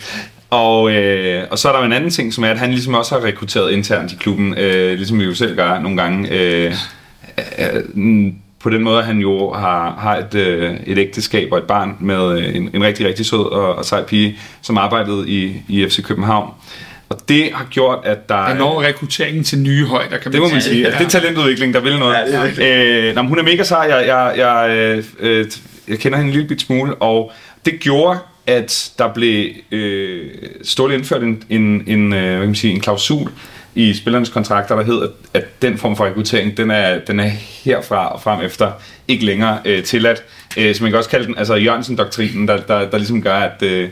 og, 0.51 0.93
øh, 0.93 1.47
og 1.51 1.59
så 1.59 1.69
er 1.69 1.73
der 1.73 1.81
jo 1.81 1.87
en 1.87 1.93
anden 1.93 2.11
ting, 2.11 2.35
som 2.35 2.45
er, 2.45 2.49
at 2.49 2.59
han 2.59 2.71
ligesom 2.71 2.95
også 2.95 3.15
har 3.15 3.25
rekrutteret 3.25 3.73
internt 3.73 4.13
i 4.13 4.17
klubben, 4.17 4.59
øh, 4.59 4.97
ligesom 4.97 5.19
vi 5.19 5.25
jo 5.25 5.35
selv 5.35 5.57
gør 5.57 5.79
nogle 5.79 6.03
gange. 6.03 6.29
Øh, 6.31 6.75
øh, 7.59 8.33
på 8.61 8.71
den 8.71 8.83
måde, 8.83 9.03
han 9.03 9.19
jo 9.19 9.53
har, 9.53 9.95
har 9.99 10.17
et, 10.17 10.35
øh, 10.35 10.77
et 10.87 10.99
ægteskab 10.99 11.53
og 11.53 11.59
et 11.59 11.65
barn 11.65 11.97
med 12.01 12.39
øh, 12.39 12.57
en, 12.57 12.71
en 12.75 12.83
rigtig, 12.83 13.07
rigtig 13.07 13.27
sød 13.27 13.53
og, 13.53 13.75
og 13.75 13.85
sej 13.85 14.05
pige, 14.05 14.39
som 14.63 14.79
arbejdede 14.79 15.29
i, 15.29 15.63
i 15.69 15.87
FC 15.89 16.03
København. 16.03 16.51
Og 17.11 17.17
det 17.29 17.51
har 17.55 17.67
gjort, 17.71 17.99
at 18.05 18.29
der... 18.29 18.47
Der 18.47 18.55
når 18.55 18.83
rekrutteringen 18.83 19.45
til 19.45 19.59
nye 19.59 19.87
højder, 19.87 20.19
kan 20.19 20.33
Det 20.33 20.41
må 20.41 20.49
man 20.49 20.61
sige. 20.61 20.87
Altså, 20.87 20.99
det 20.99 21.05
er 21.05 21.21
talentudvikling, 21.21 21.75
der 21.75 21.81
vil 21.81 21.99
noget. 21.99 22.15
Ja, 22.15 22.47
det 22.47 22.59
er 22.59 23.09
øh, 23.09 23.15
nå, 23.15 23.23
men 23.23 23.29
hun 23.29 23.39
er 23.39 23.43
mega 23.43 23.63
sej. 23.63 23.87
Jeg, 23.89 24.07
jeg, 24.07 24.35
jeg, 24.37 24.71
øh, 24.71 25.05
øh, 25.21 25.47
jeg 25.89 25.99
kender 25.99 26.19
hende 26.19 26.29
en 26.29 26.35
lille 26.35 26.49
bit 26.49 26.61
smule, 26.61 26.95
og 26.95 27.33
det 27.65 27.81
gjorde, 27.81 28.19
at 28.47 28.93
der 28.99 29.13
blev 29.13 29.51
øh, 29.71 30.31
stort 30.63 30.93
indført 30.93 31.23
en, 31.23 31.43
en, 31.49 31.85
en, 31.87 32.13
øh, 32.13 32.21
hvad 32.21 32.39
kan 32.39 32.47
man 32.47 32.55
sige, 32.55 32.75
en 32.75 32.81
klausul 32.81 33.31
i 33.75 33.95
spillernes 33.95 34.29
kontrakter, 34.29 34.77
der 34.77 34.85
hedder, 34.85 35.09
at 35.35 35.63
den 35.63 35.79
form 35.79 35.97
for 35.97 36.05
rekruttering, 36.05 36.57
den 36.57 36.71
er, 36.71 36.99
den 36.99 37.21
er 37.21 37.31
herfra 37.65 38.13
og 38.13 38.23
frem 38.23 38.41
efter 38.41 38.73
ikke 39.09 39.25
længere 39.25 39.59
øh, 39.65 39.85
tilladt. 39.85 40.23
Øh, 40.57 40.75
så 40.75 40.83
man 40.83 40.93
kan 40.93 40.99
også 40.99 41.11
kalde 41.11 41.27
den 41.27 41.39
altså 41.39 41.55
Jørgensen-doktrinen, 41.55 42.49
der, 42.49 42.57
der, 42.57 42.91
der 42.91 42.99
ligesom 42.99 43.23
gør, 43.23 43.37
at, 43.37 43.63
øh, 43.63 43.89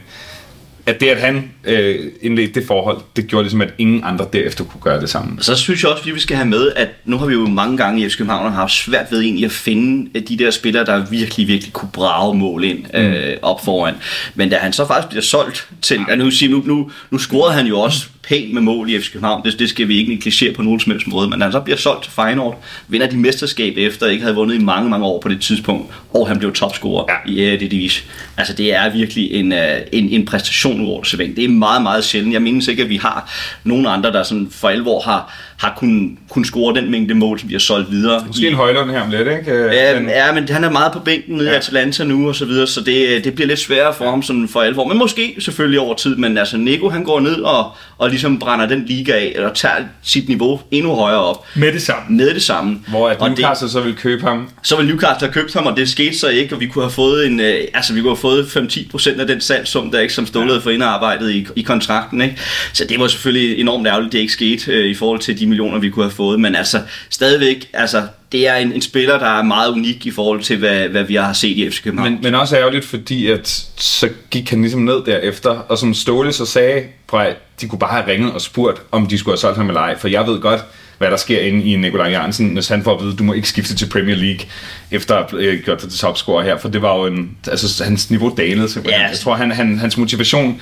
at 0.88 1.00
det, 1.00 1.06
at 1.08 1.20
han 1.20 1.50
øh, 1.64 2.12
indledte 2.22 2.60
det 2.60 2.66
forhold, 2.66 3.00
det 3.16 3.26
gjorde 3.26 3.44
ligesom, 3.44 3.60
at 3.60 3.74
ingen 3.78 4.00
andre 4.04 4.26
derefter 4.32 4.64
kunne 4.64 4.80
gøre 4.80 5.00
det 5.00 5.10
samme. 5.10 5.42
Så 5.42 5.56
synes 5.56 5.82
jeg 5.82 5.90
også, 5.90 6.08
at 6.08 6.14
vi 6.14 6.20
skal 6.20 6.36
have 6.36 6.48
med, 6.48 6.72
at 6.76 6.88
nu 7.04 7.18
har 7.18 7.26
vi 7.26 7.32
jo 7.32 7.46
mange 7.46 7.76
gange 7.76 8.02
i 8.02 8.08
FC 8.08 8.16
København 8.16 8.52
haft 8.52 8.72
svært 8.72 9.06
ved 9.10 9.20
egentlig 9.20 9.44
at 9.44 9.52
finde 9.52 10.10
øh, 10.14 10.22
de 10.28 10.38
der 10.38 10.50
spillere, 10.50 10.84
der 10.84 11.06
virkelig, 11.10 11.48
virkelig 11.48 11.72
kunne 11.72 11.90
brage 11.92 12.34
mål 12.34 12.64
ind 12.64 12.96
øh, 12.96 13.36
op 13.42 13.64
foran. 13.64 13.94
Men 14.34 14.50
da 14.50 14.56
han 14.56 14.72
så 14.72 14.86
faktisk 14.86 15.08
bliver 15.08 15.22
solgt 15.22 15.68
til, 15.82 16.00
ja, 16.08 16.14
nu, 16.14 16.30
nu, 16.48 16.62
nu, 16.66 16.90
nu 17.10 17.18
scorede 17.18 17.54
han 17.54 17.66
jo 17.66 17.80
også 17.80 18.06
pænt 18.28 18.54
med 18.54 18.62
mål 18.62 18.90
i 18.90 19.00
FC 19.00 19.12
København, 19.12 19.44
det, 19.44 19.58
det 19.58 19.68
skal 19.68 19.88
vi 19.88 19.98
ikke 19.98 20.10
negligere 20.14 20.54
på 20.54 20.62
nogen 20.62 20.80
som 20.80 20.92
helst 20.92 21.06
måde, 21.06 21.28
men 21.28 21.40
han 21.40 21.52
så 21.52 21.60
bliver 21.60 21.76
solgt 21.76 22.02
til 22.02 22.12
Feyenoord, 22.12 22.62
vinder 22.88 23.06
de 23.06 23.16
mesterskab 23.16 23.74
efter, 23.76 24.06
ikke 24.06 24.22
havde 24.22 24.34
vundet 24.34 24.54
i 24.54 24.58
mange, 24.58 24.90
mange 24.90 25.06
år 25.06 25.20
på 25.20 25.28
det 25.28 25.40
tidspunkt, 25.40 25.94
og 26.14 26.28
han 26.28 26.38
blev 26.38 26.52
topscorer 26.52 27.04
ja. 27.08 27.32
i 27.32 27.44
Eredivisie. 27.44 28.04
Altså 28.36 28.52
det 28.52 28.74
er 28.74 28.90
virkelig 28.90 29.32
en, 29.32 29.52
øh, 29.52 29.80
en, 29.92 30.08
en 30.08 30.24
præstation 30.26 30.86
over 30.86 31.02
det. 31.02 31.36
Det 31.36 31.44
er 31.44 31.48
meget, 31.48 31.82
meget 31.82 32.04
sjældent. 32.04 32.32
Jeg 32.32 32.42
mindes 32.42 32.68
ikke, 32.68 32.82
at 32.82 32.88
vi 32.88 32.96
har 32.96 33.32
nogen 33.64 33.86
andre, 33.86 34.12
der 34.12 34.22
sådan 34.22 34.48
for 34.50 34.68
alvor 34.68 35.00
har, 35.00 35.34
har 35.58 35.74
kunnet 35.78 36.18
kun 36.30 36.44
score 36.44 36.74
den 36.74 36.90
mængde 36.90 37.14
mål, 37.14 37.38
som 37.40 37.48
vi 37.48 37.54
har 37.54 37.58
solgt 37.58 37.90
videre. 37.90 38.24
Måske 38.26 38.48
en 38.48 38.54
højlund 38.54 38.90
her 38.90 39.00
om 39.00 39.10
lidt, 39.10 39.20
ikke? 39.38 39.52
Øh, 39.52 39.74
Ja, 39.74 40.00
men- 40.00 40.08
ja, 40.08 40.32
men 40.32 40.48
han 40.48 40.64
er 40.64 40.70
meget 40.70 40.92
på 40.92 40.98
bænken 40.98 41.36
nede 41.36 41.48
ja. 41.48 41.54
i 41.54 41.56
Atalanta 41.56 42.04
nu 42.04 42.28
og 42.28 42.34
så 42.34 42.44
videre, 42.44 42.66
så 42.66 42.80
det, 42.80 43.24
det 43.24 43.34
bliver 43.34 43.48
lidt 43.48 43.58
sværere 43.58 43.94
for 43.94 44.10
ham 44.10 44.22
sådan 44.22 44.48
for 44.48 44.60
alvor. 44.60 44.84
Men 44.88 44.98
måske 44.98 45.34
selvfølgelig 45.38 45.80
over 45.80 45.94
tid, 45.94 46.16
men 46.16 46.38
altså 46.38 46.56
Nico 46.56 46.88
han 46.88 47.04
går 47.04 47.20
ned 47.20 47.34
og, 47.40 47.70
og 47.98 48.08
ligesom 48.10 48.38
brænder 48.38 48.66
den 48.66 48.84
liga 48.86 49.12
af, 49.12 49.32
eller 49.34 49.52
tager 49.52 49.74
sit 50.02 50.28
niveau 50.28 50.60
endnu 50.70 50.94
højere 50.94 51.18
op 51.24 51.46
Med 51.56 51.72
det 51.72 51.82
samme. 51.82 52.16
med 52.16 52.34
det 52.34 52.42
samme. 52.42 52.78
Hvor 52.88 53.08
at 53.08 53.16
og 53.20 53.30
det, 53.30 53.38
Newcastle 53.38 53.68
så 53.68 53.80
vil 53.80 53.94
købe 53.94 54.22
ham. 54.22 54.48
så 54.62 54.76
vil 54.76 54.86
Newcastle 54.86 55.26
have 55.26 55.32
købt 55.32 55.54
ham, 55.54 55.66
og 55.66 55.76
det 55.76 55.88
skete 55.88 56.18
så 56.18 56.28
ikke, 56.28 56.54
og 56.54 56.60
vi 56.60 56.66
kunne 56.66 56.84
have 56.84 56.92
fået 56.92 57.26
en, 57.26 57.40
øh, 57.40 57.54
altså 57.74 57.94
vi 57.94 58.00
kunne 58.00 58.10
have 58.10 58.16
fået 58.16 58.46
5-10% 58.46 59.20
af 59.20 59.26
den 59.26 59.40
salgssum, 59.40 59.90
der 59.90 60.00
ikke 60.00 60.14
som 60.14 60.26
Ståle 60.26 60.46
havde 60.48 60.60
fået 60.60 60.74
indarbejdet 60.74 61.30
i, 61.34 61.46
i 61.56 61.62
kontrakten, 61.62 62.20
ikke? 62.20 62.36
Så 62.72 62.84
det 62.88 63.00
var 63.00 63.06
selvfølgelig 63.06 63.58
enormt 63.60 63.86
ærgerligt, 63.86 64.12
det 64.12 64.18
ikke 64.18 64.32
skete 64.32 64.72
øh, 64.72 64.86
i 64.86 64.94
forhold 64.94 65.20
til 65.20 65.38
de 65.38 65.47
millioner, 65.48 65.78
vi 65.78 65.90
kunne 65.90 66.04
have 66.04 66.12
fået, 66.12 66.40
men 66.40 66.54
altså 66.54 66.80
stadigvæk, 67.10 67.68
altså 67.72 68.02
det 68.32 68.48
er 68.48 68.54
en, 68.54 68.72
en 68.72 68.82
spiller, 68.82 69.18
der 69.18 69.38
er 69.38 69.42
meget 69.42 69.70
unik 69.70 70.06
i 70.06 70.10
forhold 70.10 70.42
til, 70.42 70.56
hvad, 70.56 70.88
hvad 70.88 71.04
vi 71.04 71.14
har 71.14 71.32
set 71.32 71.56
i 71.56 71.70
FC 71.70 71.82
København. 71.82 72.12
Men, 72.12 72.22
men 72.22 72.34
også 72.34 72.56
ærgerligt, 72.56 72.84
fordi 72.84 73.30
at 73.30 73.48
så 73.76 74.08
gik 74.30 74.50
han 74.50 74.60
ligesom 74.60 74.80
ned 74.80 75.04
derefter, 75.06 75.50
og 75.50 75.78
som 75.78 75.94
Ståle 75.94 76.32
så 76.32 76.46
sagde, 76.46 76.82
prøv 77.06 77.20
at 77.20 77.36
de 77.60 77.68
kunne 77.68 77.78
bare 77.78 78.02
have 78.02 78.06
ringet 78.06 78.32
og 78.32 78.40
spurgt, 78.40 78.82
om 78.90 79.06
de 79.06 79.18
skulle 79.18 79.32
have 79.32 79.40
solgt 79.40 79.56
ham 79.56 79.68
eller 79.68 79.80
ej, 79.80 79.98
for 79.98 80.08
jeg 80.08 80.26
ved 80.26 80.40
godt, 80.40 80.64
hvad 80.98 81.10
der 81.10 81.16
sker 81.16 81.40
inde 81.40 81.64
i 81.64 81.76
Nikolaj 81.76 82.10
Jørgensen, 82.10 82.52
hvis 82.52 82.68
han 82.68 82.82
får 82.82 82.98
at 82.98 83.04
vide, 83.04 83.16
du 83.16 83.22
må 83.22 83.32
ikke 83.32 83.48
skifte 83.48 83.74
til 83.74 83.88
Premier 83.88 84.16
League, 84.16 84.46
efter 84.90 85.14
at 85.14 85.30
have 85.30 85.42
øh, 85.42 85.62
gjort 85.64 85.82
det 85.82 85.90
til 85.90 85.98
topscorer 85.98 86.44
her, 86.44 86.58
for 86.58 86.68
det 86.68 86.82
var 86.82 86.96
jo 86.96 87.06
en, 87.06 87.36
altså 87.46 87.84
hans 87.84 88.10
niveau 88.10 88.34
dalede 88.36 88.68
simpelthen. 88.68 89.02
Ja. 89.02 89.08
Jeg 89.08 89.18
tror, 89.18 89.34
han, 89.34 89.50
han, 89.50 89.78
hans 89.78 89.96
motivation, 89.96 90.60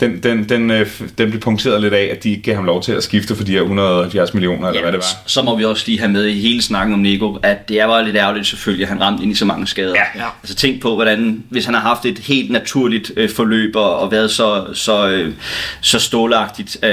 den, 0.00 0.18
den, 0.22 0.44
den, 0.48 0.70
øh, 0.70 0.86
den 1.18 1.30
blev 1.30 1.40
punkteret 1.40 1.80
lidt 1.82 1.94
af, 1.94 2.08
at 2.12 2.24
de 2.24 2.30
ikke 2.30 2.42
gav 2.42 2.54
ham 2.54 2.64
lov 2.64 2.82
til 2.82 2.92
at 2.92 3.02
skifte 3.02 3.36
for 3.36 3.44
de 3.44 3.52
her 3.52 3.60
170 3.60 4.34
millioner, 4.34 4.68
eller 4.68 4.80
hvad 4.82 4.92
det 4.92 4.98
var. 4.98 5.22
Så 5.26 5.42
må 5.42 5.56
vi 5.56 5.64
også 5.64 5.84
lige 5.86 5.98
have 5.98 6.10
med 6.12 6.26
i 6.26 6.40
hele 6.40 6.62
snakken 6.62 6.94
om 6.94 7.00
Nico, 7.00 7.38
at 7.42 7.68
det 7.68 7.80
er 7.80 7.86
bare 7.86 8.04
lidt 8.04 8.16
ærgerligt 8.16 8.46
selvfølgelig, 8.46 8.84
at 8.84 8.88
han 8.92 9.00
ramte 9.00 9.22
ind 9.22 9.32
i 9.32 9.34
så 9.34 9.44
mange 9.44 9.66
skader. 9.66 9.94
Ja, 9.94 10.20
ja. 10.22 10.26
Altså 10.42 10.54
tænk 10.56 10.80
på, 10.82 10.94
hvordan, 10.94 11.44
hvis 11.50 11.64
han 11.64 11.74
har 11.74 11.80
haft 11.80 12.04
et 12.06 12.18
helt 12.18 12.50
naturligt 12.50 13.12
øh, 13.16 13.30
forløb 13.30 13.76
og, 13.76 13.98
og 13.98 14.12
været 14.12 14.30
så, 14.30 14.64
så, 14.74 15.08
øh, 15.08 15.32
så 15.80 15.98
stålagtigt, 15.98 16.76
øh, 16.82 16.90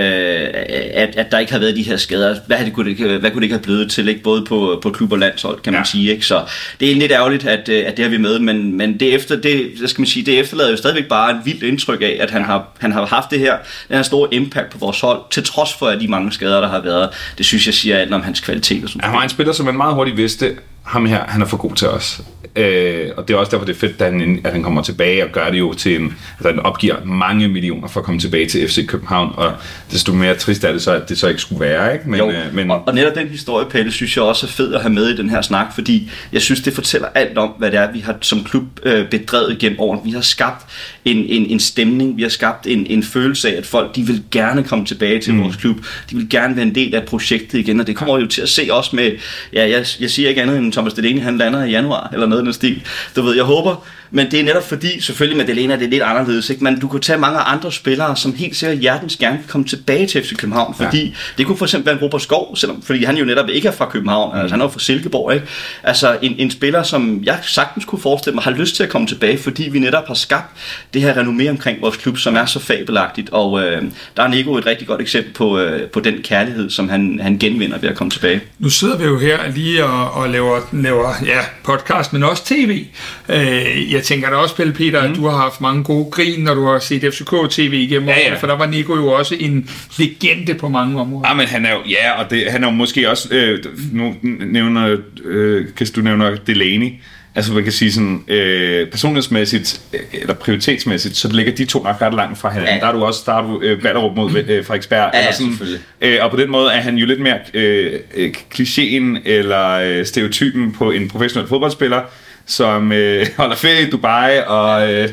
at, 0.94 1.16
at 1.16 1.31
der 1.31 1.40
ikke 1.40 1.51
har 1.51 1.60
været 1.60 1.75
de 1.75 1.81
her 1.84 1.98
skader, 1.98 2.36
hvad, 2.48 2.58
havde 2.58 2.66
det, 2.69 2.75
kunne, 2.75 2.86
det, 2.86 2.92
ikke- 3.00 3.18
hvad 3.18 3.31
kunne 3.31 3.40
det 3.42 3.44
ikke 3.44 3.56
have 3.56 3.63
blevet 3.63 3.92
til, 3.92 4.08
ikke? 4.08 4.22
både 4.24 4.46
på, 4.46 4.80
på 4.84 4.90
klub 4.90 5.12
og 5.12 5.19
landshold, 5.19 5.60
kan 5.62 5.74
man 5.74 5.81
Ja. 5.81 5.86
sige. 5.86 6.12
Ikke? 6.12 6.25
Så 6.25 6.42
det 6.80 6.92
er 6.92 6.96
lidt 6.96 7.12
ærgerligt, 7.12 7.46
at, 7.48 7.69
øh, 7.69 7.84
at 7.88 7.98
det 7.98 8.06
har 8.06 8.10
vi 8.10 8.18
med, 8.18 8.40
men, 8.40 8.78
men 8.78 9.00
det, 9.00 9.13
efter, 9.13 9.36
det, 9.36 9.72
skal 9.86 10.01
man 10.01 10.08
sige, 10.08 10.25
det 10.25 10.40
efterlader 10.40 10.72
jo 10.72 10.78
stadigvæk 10.78 11.06
bare 11.08 11.31
et 11.31 11.38
vildt 11.46 11.63
indtryk 11.63 12.01
af, 12.01 12.18
at 12.19 12.31
han 12.31 12.44
har, 12.44 12.68
han 12.80 12.92
har 12.95 13.06
haft 13.06 13.31
det 13.31 13.39
her, 13.39 13.57
den 13.88 13.95
her 13.95 14.03
store 14.03 14.33
impact 14.33 14.71
på 14.71 14.77
vores 14.77 15.01
hold, 15.01 15.21
til 15.31 15.44
trods 15.44 15.74
for 15.74 15.88
at 15.88 16.01
de 16.01 16.07
mange 16.07 16.31
skader, 16.31 16.62
der 16.62 16.68
har 16.68 16.80
været. 16.80 17.09
Det 17.38 17.45
synes 17.45 17.65
jeg 17.65 17.74
siger 17.74 17.97
alt 17.97 18.13
om 18.13 18.21
hans 18.21 18.39
kvalitet. 18.39 18.83
Og 18.83 18.89
sådan 18.89 19.03
Han 19.03 19.13
var 19.13 19.24
en 19.24 19.30
spiller, 19.30 19.53
som 19.53 19.65
man 19.65 19.77
meget 19.77 19.95
hurtigt 19.95 20.18
vidste, 20.18 20.56
ham 20.86 21.06
her, 21.06 21.24
han 21.28 21.42
er 21.42 21.46
for 21.46 21.58
god 21.58 21.76
til 21.76 21.88
os. 21.88 22.22
Øh, 22.56 23.10
og 23.18 23.28
det 23.28 23.34
er 23.34 23.38
også 23.38 23.52
derfor, 23.52 23.66
det 23.66 23.76
er 23.76 23.80
fedt, 23.80 24.02
at 24.02 24.12
han, 24.12 24.40
at 24.44 24.52
han 24.52 24.64
kommer 24.64 24.82
tilbage 24.82 25.24
og 25.24 25.32
gør 25.32 25.50
det 25.50 25.60
jo 25.60 25.74
til 25.74 25.96
en... 25.96 26.04
Altså, 26.04 26.50
han 26.50 26.60
opgiver 26.60 26.96
mange 27.06 27.48
millioner 27.48 27.88
for 27.88 28.00
at 28.00 28.06
komme 28.06 28.20
tilbage 28.20 28.50
til 28.50 28.68
FC 28.68 28.88
København, 28.88 29.34
og 29.38 29.54
desto 29.92 30.14
mere 30.14 30.36
trist 30.36 30.64
er 30.64 30.72
det 30.72 30.82
så, 30.82 30.92
at 30.92 31.10
det 31.10 31.18
så 31.18 31.28
ikke 31.28 31.42
skulle 31.42 31.60
være, 31.60 31.94
ikke? 31.94 32.10
Men, 32.10 32.20
jo, 32.20 32.30
øh, 32.30 32.54
men 32.54 32.72
og, 32.72 32.84
og 32.88 32.96
netop 32.96 33.16
den 33.16 33.27
historie, 33.27 33.65
Pelle, 33.70 33.92
synes 33.92 34.15
jeg 34.18 34.24
også 34.24 34.46
er 34.46 34.50
fed 34.50 34.74
at 34.74 34.82
have 34.82 34.94
med 34.94 35.08
i 35.08 35.18
den 35.18 35.30
her 35.30 35.42
snak, 35.42 35.75
fordi 35.75 36.12
jeg 36.34 36.42
synes, 36.42 36.62
det 36.62 36.74
fortæller 36.74 37.08
alt 37.15 37.38
om, 37.38 37.50
hvad 37.50 37.72
det 37.72 37.80
er, 37.80 37.92
vi 37.92 38.00
har 38.00 38.18
som 38.22 38.44
klub 38.44 38.63
øh, 38.84 39.10
bedrevet 39.10 39.60
gennem 39.60 39.80
årene. 39.80 40.01
Vi 40.04 40.12
har 40.12 40.22
skabt 40.22 40.65
en, 41.06 41.18
en, 41.18 41.46
en 41.46 41.60
stemning, 41.60 42.18
vi 42.18 42.22
har 42.22 42.30
skabt 42.30 42.68
en, 42.68 42.88
en 42.88 43.04
følelse 43.04 43.54
af, 43.54 43.58
at 43.58 43.65
folk 43.65 43.96
de 43.96 44.01
vil 44.01 44.24
gerne 44.32 44.63
komme 44.63 44.86
tilbage 44.86 45.22
til 45.22 45.34
mm. 45.34 45.44
vores 45.44 45.56
klub. 45.56 45.77
De 46.10 46.15
vil 46.15 46.30
gerne 46.30 46.56
være 46.56 46.65
en 46.65 46.75
del 46.75 46.96
af 46.96 47.04
projektet 47.04 47.60
igen, 47.60 47.80
og 47.80 47.88
det 47.88 47.96
kommer 47.96 48.20
jo 48.20 48.27
til 48.27 48.42
at 48.42 48.50
se 48.50 48.68
også 48.72 48.96
med, 48.96 49.12
ja, 49.54 49.70
jeg, 49.70 49.86
jeg 50.00 50.10
siger 50.10 50.30
ikke 50.30 50.42
andet 50.42 50.58
end 50.58 50.75
Thomas 50.75 50.94
Delaney, 50.94 51.22
han 51.22 51.38
lander 51.38 51.63
i 51.63 51.70
januar, 51.70 52.10
eller 52.13 52.25
noget 52.25 52.41
i 52.41 52.46
den 52.46 52.53
stil. 52.53 52.82
Du 53.15 53.22
ved, 53.22 53.36
jeg 53.36 53.44
håber, 53.44 53.86
men 54.12 54.32
det 54.32 54.39
er 54.39 54.44
netop 54.44 54.67
fordi, 54.67 55.01
selvfølgelig 55.01 55.38
med 55.38 55.46
Delena, 55.46 55.75
det 55.75 55.84
er 55.84 55.89
lidt 55.89 56.03
anderledes, 56.03 56.50
ikke? 56.50 56.63
men 56.63 56.79
du 56.79 56.88
kan 56.88 57.01
tage 57.01 57.20
mange 57.20 57.39
andre 57.39 57.72
spillere, 57.72 58.15
som 58.15 58.36
helt 58.36 58.55
sikkert 58.55 58.79
hjertens 58.79 59.15
gerne 59.15 59.38
kan 59.38 59.48
komme 59.48 59.67
tilbage 59.67 60.08
til 60.08 60.24
FC 60.24 60.36
København, 60.36 60.75
fordi 60.75 61.03
ja. 61.03 61.12
det 61.38 61.46
kunne 61.46 61.58
for 61.58 61.65
eksempel 61.65 61.86
være 61.86 61.96
en 61.96 62.01
Robert 62.01 62.22
Skov, 62.22 62.55
selvom, 62.55 62.82
fordi 62.82 63.03
han 63.03 63.17
jo 63.17 63.25
netop 63.25 63.50
ikke 63.50 63.67
er 63.67 63.72
fra 63.72 63.89
København, 63.89 64.34
mm. 64.34 64.39
altså 64.39 64.53
han 64.53 64.62
er 64.62 64.65
jo 64.65 64.70
fra 64.70 64.79
Silkeborg, 64.79 65.34
ikke? 65.34 65.46
Altså 65.84 66.17
en, 66.22 66.36
en 66.38 66.51
spiller, 66.51 66.84
som 66.84 67.24
jeg 67.24 67.39
sagtens 67.41 67.86
kunne 67.86 68.01
forestille 68.01 68.36
mig, 68.36 68.44
har 68.44 68.51
lyst 68.51 68.75
til 68.75 68.84
at 68.84 68.89
komme 68.89 69.08
tilbage, 69.08 69.38
fordi 69.38 69.70
vi 69.70 69.79
netop 69.79 70.08
har 70.08 70.13
skabt 70.13 70.58
det 70.94 71.01
her 71.01 71.13
renommé 71.13 71.50
omkring 71.50 71.82
vores 71.82 71.98
klub, 71.98 72.17
som 72.17 72.36
er 72.36 72.46
så 72.46 72.60
fabelagtigt, 72.60 73.29
og 73.29 73.62
øh, 73.62 73.84
der 74.17 74.24
er 74.24 74.27
Nico 74.27 74.58
et 74.58 74.65
rigtig 74.65 74.88
godt 74.88 75.01
eksempel 75.01 75.34
på, 75.34 75.60
øh, 75.60 75.89
på 75.89 76.00
den 76.00 76.22
kærlighed, 76.24 76.70
som 76.70 76.89
han, 76.89 77.20
han 77.22 77.38
genvinder 77.38 77.77
ved 77.77 77.89
at 77.89 77.96
komme 77.96 78.12
tilbage. 78.12 78.41
Nu 78.60 78.70
sidder 78.70 78.98
vi 78.98 79.03
jo 79.03 79.20
her 79.20 79.39
lige 79.55 79.86
og, 79.86 80.12
og 80.12 80.29
laver, 80.29 80.60
laver 80.72 81.13
ja, 81.25 81.39
podcast, 81.63 82.13
men 82.13 82.24
også 82.24 82.45
tv. 82.45 82.86
Øh, 83.29 83.93
jeg 83.93 84.03
tænker 84.03 84.29
da 84.29 84.36
også, 84.36 84.55
Pelle 84.55 84.74
Peter, 84.74 85.03
mm. 85.03 85.12
at 85.12 85.17
du 85.17 85.27
har 85.27 85.38
haft 85.38 85.62
mange 85.62 85.84
gode 85.84 86.12
grin, 86.12 86.39
når 86.43 86.53
du 86.53 86.65
har 86.65 86.79
set 86.79 87.13
FCK-tv 87.13 87.74
igennem 87.74 88.10
Ja, 88.10 88.19
ja. 88.19 88.36
for 88.36 88.48
der 88.48 88.57
var 88.57 88.65
Nico 88.65 88.95
jo 88.95 89.07
også 89.07 89.36
en 89.39 89.69
legende 89.98 90.53
på 90.53 90.69
mange 90.69 91.01
områder. 91.01 91.29
Ja, 91.29 91.34
men 91.34 91.48
han 91.48 91.65
er 91.65 91.72
jo, 91.72 91.79
ja, 91.89 92.24
og 92.24 92.29
det, 92.29 92.51
han 92.51 92.63
er 92.63 92.67
jo 92.67 92.74
måske 92.74 93.10
også, 93.10 93.27
øh, 93.31 93.63
nu 93.91 94.15
nævner, 94.24 94.98
øh, 95.24 95.65
kan 95.77 95.88
du 95.95 96.01
nævner 96.01 96.36
Delaney, 96.48 96.91
altså 97.36 97.54
man 97.54 97.63
kan 97.63 97.72
sige 97.72 97.92
sådan, 97.92 98.24
øh, 98.27 98.89
personlighedsmæssigt, 98.89 99.82
øh, 99.94 100.00
eller 100.13 100.34
prioritetsmæssigt, 100.34 101.18
så 101.18 101.32
ligger 101.34 101.56
de 101.56 101.65
to 101.65 101.84
nok 101.84 102.01
ret 102.01 102.13
langt 102.13 102.38
fra 102.38 102.50
hinanden. 102.50 102.75
Ja. 102.75 102.80
Der 102.80 102.88
er 102.88 102.92
du 102.92 103.04
også, 103.04 103.24
der 103.25 103.34
er 103.34 103.42
du 103.42 103.62
øh, 103.62 103.82
Ballerup 103.82 104.15
mod 104.15 104.30
øh, 104.30 104.65
Frederiksberg. 104.65 105.12
Ja, 105.13 105.20
eller 105.20 105.34
sådan, 105.34 105.58
øh, 106.01 106.18
og 106.22 106.32
på 106.32 106.38
den 106.38 106.51
måde 106.51 106.72
er 106.72 106.82
han 106.82 106.98
jo 106.98 107.06
lidt 107.06 107.20
mere 107.20 107.38
øh, 107.54 108.00
øh, 108.15 108.34
klichéen 108.56 109.20
eller 109.25 109.70
øh, 109.72 110.06
stereotypen 110.06 110.72
på 110.72 110.92
en 110.92 111.08
professionel 111.08 111.50
fodboldspiller, 111.50 112.01
som 112.46 112.92
øh, 112.92 113.28
holder 113.38 113.56
ferie 113.56 113.88
i 113.88 113.90
Dubai, 113.90 114.40
og, 114.48 114.94
øh, 114.94 115.10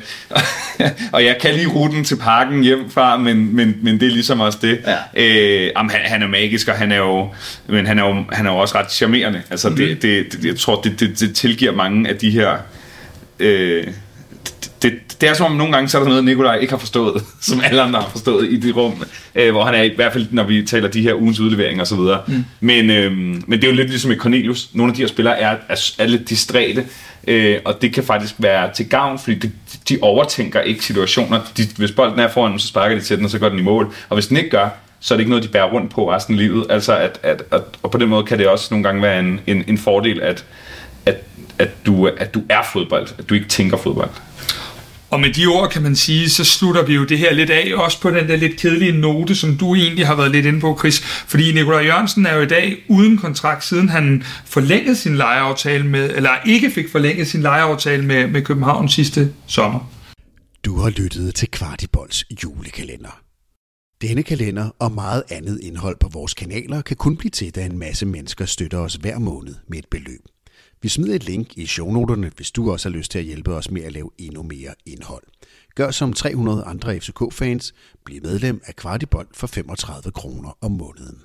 og 1.13 1.25
jeg 1.25 1.37
kan 1.41 1.55
lige 1.55 1.69
ruten 1.69 2.05
til 2.05 2.17
parken 2.17 2.63
hjem 2.63 2.91
fra, 2.91 3.17
men, 3.17 3.57
men, 3.57 3.77
men 3.83 4.01
det 4.01 4.07
er 4.07 4.13
ligesom 4.13 4.41
også 4.41 4.59
det. 4.63 4.81
Ja. 4.87 4.97
Øh, 5.15 5.71
jamen, 5.77 5.91
han, 5.91 6.01
han 6.05 6.23
er 6.23 6.27
magisk, 6.27 6.69
og 6.69 6.75
han 6.75 6.93
er 6.93 6.97
jo, 6.97 7.29
men 7.67 7.87
han 7.87 7.99
er 7.99 8.09
jo, 8.09 8.25
han 8.33 8.47
er 8.47 8.51
jo 8.51 8.59
også 8.59 8.79
ret 8.79 8.93
charmerende. 8.93 9.43
Altså, 9.51 9.69
mm. 9.69 9.77
det, 9.77 10.03
det, 10.03 10.33
det, 10.33 10.45
jeg 10.45 10.57
tror, 10.57 10.81
det, 10.81 11.01
det, 11.01 11.21
det 11.21 11.35
tilgiver 11.35 11.73
mange 11.73 12.09
af 12.09 12.17
de 12.17 12.31
her... 12.31 12.57
Øh, 13.39 13.87
det, 14.83 15.21
det 15.21 15.29
er 15.29 15.35
som 15.35 15.47
om 15.47 15.53
nogle 15.53 15.73
gange, 15.73 15.89
så 15.89 15.99
er 15.99 16.03
der 16.03 16.09
noget, 16.09 16.25
Nikolaj 16.25 16.57
ikke 16.57 16.73
har 16.73 16.79
forstået, 16.79 17.25
som 17.41 17.61
alle 17.65 17.83
andre 17.83 18.01
har 18.01 18.09
forstået 18.09 18.53
i 18.53 18.61
det 18.61 18.77
rum, 18.77 19.05
øh, 19.35 19.51
hvor 19.51 19.65
han 19.65 19.75
er 19.75 19.83
i 19.83 19.93
hvert 19.97 20.13
fald, 20.13 20.27
når 20.31 20.45
vi 20.45 20.67
taler 20.67 20.89
de 20.89 21.03
her 21.03 21.15
ugens 21.15 21.41
udleveringer 21.41 21.81
og 21.81 21.87
så 21.87 21.97
videre. 21.97 22.21
Mm. 22.27 22.45
Men, 22.61 22.91
øh, 22.91 23.13
men 23.17 23.53
det 23.53 23.65
er 23.65 23.69
jo 23.69 23.75
lidt 23.75 23.89
ligesom 23.89 24.11
i 24.11 24.17
Cornelius. 24.17 24.69
Nogle 24.73 24.91
af 24.91 24.97
de 24.97 25.03
her 25.03 25.09
spillere 25.09 25.39
er, 25.39 25.57
er, 25.69 25.93
er 25.99 26.07
lidt 26.07 26.29
distræte, 26.29 26.87
øh, 27.27 27.59
og 27.65 27.83
det 27.83 27.95
kan 27.95 28.05
faktisk 28.05 28.35
være 28.39 28.73
til 28.75 28.89
gavn, 28.89 29.19
fordi 29.19 29.35
de, 29.35 29.51
de 29.89 29.99
overtænker 30.03 30.61
ikke 30.61 30.85
situationer. 30.85 31.41
De, 31.57 31.63
hvis 31.77 31.93
bolden 31.93 32.19
er 32.19 32.29
foran 32.29 32.51
dem, 32.51 32.59
så 32.59 32.67
sparker 32.67 32.97
de 32.97 33.03
til 33.03 33.17
den, 33.17 33.25
og 33.25 33.31
så 33.31 33.39
går 33.39 33.49
den 33.49 33.59
i 33.59 33.63
mål. 33.63 33.95
Og 34.09 34.17
hvis 34.17 34.27
den 34.27 34.37
ikke 34.37 34.51
gør, 34.51 34.69
så 35.01 35.15
er 35.15 35.17
det 35.17 35.21
ikke 35.21 35.31
noget, 35.31 35.45
de 35.45 35.49
bærer 35.49 35.73
rundt 35.73 35.91
på 35.91 36.13
resten 36.13 36.35
af 36.35 36.39
livet. 36.39 36.67
Altså 36.71 36.97
at, 36.97 37.21
at, 37.23 37.43
at, 37.51 37.63
og 37.83 37.91
på 37.91 37.99
den 37.99 38.09
måde 38.09 38.25
kan 38.25 38.39
det 38.39 38.49
også 38.49 38.69
nogle 38.71 38.85
gange 38.85 39.03
være 39.03 39.19
en, 39.19 39.41
en, 39.47 39.65
en 39.69 39.79
fordel, 39.79 40.21
at, 40.21 40.45
at, 41.07 41.17
at, 41.59 41.87
du, 41.87 42.07
at 42.07 42.35
du 42.35 42.43
er 42.49 42.63
fodbold, 42.73 43.09
at 43.19 43.29
du 43.29 43.35
ikke 43.35 43.49
tænker 43.49 43.77
fodbold. 43.77 44.11
Og 45.13 45.21
med 45.21 45.33
de 45.33 45.47
ord 45.47 45.71
kan 45.71 45.83
man 45.83 45.97
sige, 45.97 46.31
så 46.31 46.45
slutter 46.45 46.85
vi 46.85 46.95
jo 46.95 47.05
det 47.05 47.19
her 47.19 47.33
lidt 47.33 47.51
af, 47.51 47.73
også 47.75 48.01
på 48.01 48.11
den 48.11 48.29
der 48.29 48.37
lidt 48.37 48.57
kedelige 48.57 48.93
note, 48.93 49.35
som 49.35 49.57
du 49.57 49.75
egentlig 49.75 50.07
har 50.07 50.15
været 50.15 50.31
lidt 50.31 50.47
inde 50.47 50.61
på, 50.61 50.77
Chris. 50.79 51.01
Fordi 51.01 51.53
Nikolaj 51.53 51.85
Jørgensen 51.85 52.27
er 52.27 52.35
jo 52.35 52.43
i 52.43 52.47
dag 52.47 52.85
uden 52.89 53.19
kontrakt, 53.19 53.65
siden 53.65 53.89
han 53.89 54.23
forlængede 54.45 54.97
sin 54.97 55.17
lejeaftale 55.17 55.87
med, 55.87 56.17
eller 56.17 56.31
ikke 56.47 56.71
fik 56.71 56.89
forlænget 56.89 57.29
sin 57.29 57.43
lejeaftale 57.43 58.05
med, 58.05 58.27
med 58.27 58.43
København 58.43 58.89
sidste 58.89 59.33
sommer. 59.47 59.93
Du 60.65 60.77
har 60.77 60.91
lyttet 60.91 61.35
til 61.35 61.51
Kvartibolds 61.51 62.25
julekalender. 62.45 63.21
Denne 64.03 64.23
kalender 64.23 64.71
og 64.79 64.93
meget 64.93 65.23
andet 65.31 65.61
indhold 65.63 65.97
på 66.01 66.09
vores 66.13 66.35
kanaler 66.35 66.83
kan 66.83 66.97
kun 66.97 67.17
blive 67.17 67.31
til, 67.31 67.55
da 67.55 67.65
en 67.65 67.79
masse 67.79 68.07
mennesker 68.07 68.45
støtter 68.45 68.79
os 68.79 68.95
hver 68.95 69.19
måned 69.19 69.55
med 69.69 69.79
et 69.79 69.87
beløb. 69.91 70.21
Vi 70.83 70.89
smider 70.89 71.15
et 71.15 71.25
link 71.25 71.59
i 71.59 71.67
shownoterne, 71.67 72.33
hvis 72.37 72.51
du 72.51 72.73
også 72.73 72.89
har 72.89 72.97
lyst 72.97 73.11
til 73.11 73.19
at 73.19 73.25
hjælpe 73.25 73.55
os 73.55 73.71
med 73.71 73.83
at 73.83 73.93
lave 73.93 74.11
endnu 74.19 74.43
mere 74.43 74.75
indhold. 74.87 75.23
Gør 75.75 75.91
som 75.91 76.13
300 76.13 76.65
andre 76.65 77.01
FCK-fans. 77.01 77.75
Bliv 78.05 78.23
medlem 78.23 78.63
af 78.67 78.77
Kvartibold 78.77 79.29
for 79.35 79.47
35 79.47 80.13
kroner 80.13 80.59
om 80.61 80.71
måneden. 80.71 81.23